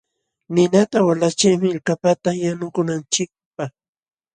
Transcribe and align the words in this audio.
Ninata 0.53 0.97
walachiy 1.07 1.55
millkapata 1.61 2.29
yanukunanchikpaq. 2.43 3.71